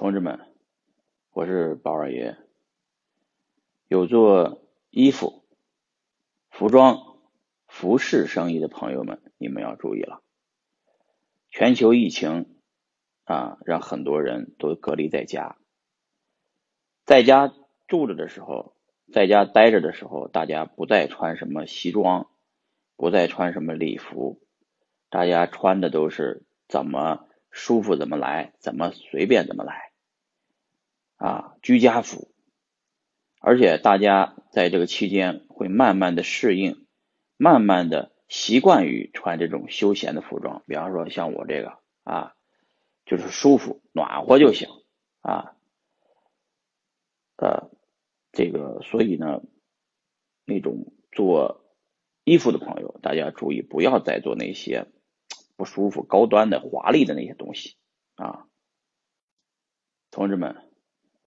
[0.00, 0.40] 同志们，
[1.30, 2.38] 我是宝二爷。
[3.86, 5.44] 有做衣服、
[6.48, 7.18] 服装、
[7.68, 10.22] 服饰生意的朋友们，你们要注意了。
[11.50, 12.46] 全球疫情
[13.24, 15.58] 啊，让很多人都隔离在家，
[17.04, 17.52] 在家
[17.86, 18.74] 住着的时候，
[19.12, 22.30] 在家待着的时候，大家不再穿什么西装，
[22.96, 24.40] 不再穿什么礼服，
[25.10, 29.89] 大家穿的都是怎么舒服怎么来，怎么随便怎么来，
[31.20, 32.32] 啊，居家服。
[33.40, 36.86] 而且大家在这个期间会慢慢的适应，
[37.36, 42.34] 慢慢的习惯于穿这种休闲的服装，比方说像我这个啊，
[43.04, 44.68] 就是舒服暖和就行
[45.20, 45.56] 啊，
[47.36, 47.70] 呃，
[48.32, 49.42] 这个所以呢，
[50.46, 51.64] 那种做
[52.24, 54.86] 衣服的朋友，大家注意不要再做那些
[55.56, 57.76] 不舒服、高端的、华丽的那些东西
[58.14, 58.46] 啊，
[60.10, 60.69] 同志们。